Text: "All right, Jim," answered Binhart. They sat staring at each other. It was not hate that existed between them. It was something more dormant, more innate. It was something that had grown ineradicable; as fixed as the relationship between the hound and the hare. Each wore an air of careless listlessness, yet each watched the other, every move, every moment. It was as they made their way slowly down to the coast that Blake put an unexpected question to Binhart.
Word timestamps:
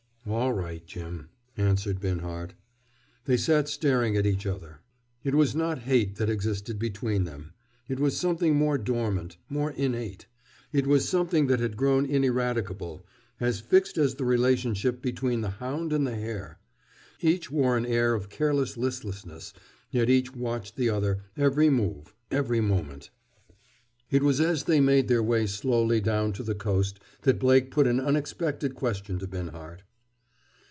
"All 0.27 0.53
right, 0.53 0.85
Jim," 0.85 1.29
answered 1.57 1.99
Binhart. 1.99 2.53
They 3.25 3.37
sat 3.37 3.67
staring 3.67 4.15
at 4.15 4.25
each 4.27 4.45
other. 4.45 4.81
It 5.23 5.33
was 5.33 5.55
not 5.55 5.79
hate 5.79 6.17
that 6.17 6.29
existed 6.29 6.77
between 6.77 7.23
them. 7.23 7.53
It 7.89 7.99
was 7.99 8.17
something 8.17 8.55
more 8.55 8.77
dormant, 8.77 9.37
more 9.49 9.71
innate. 9.71 10.27
It 10.71 10.85
was 10.85 11.09
something 11.09 11.47
that 11.47 11.59
had 11.59 11.75
grown 11.75 12.05
ineradicable; 12.05 13.03
as 13.39 13.61
fixed 13.61 13.97
as 13.97 14.13
the 14.15 14.23
relationship 14.23 15.01
between 15.01 15.41
the 15.41 15.49
hound 15.49 15.91
and 15.91 16.05
the 16.05 16.15
hare. 16.15 16.59
Each 17.19 17.49
wore 17.51 17.75
an 17.75 17.87
air 17.87 18.13
of 18.13 18.29
careless 18.29 18.77
listlessness, 18.77 19.53
yet 19.89 20.07
each 20.07 20.35
watched 20.35 20.75
the 20.75 20.89
other, 20.89 21.23
every 21.35 21.71
move, 21.71 22.13
every 22.29 22.61
moment. 22.61 23.09
It 24.11 24.21
was 24.21 24.39
as 24.39 24.65
they 24.65 24.81
made 24.81 25.07
their 25.07 25.23
way 25.23 25.47
slowly 25.47 25.99
down 25.99 26.31
to 26.33 26.43
the 26.43 26.55
coast 26.55 26.99
that 27.23 27.39
Blake 27.39 27.71
put 27.71 27.87
an 27.87 27.99
unexpected 27.99 28.75
question 28.75 29.17
to 29.17 29.25
Binhart. 29.27 29.81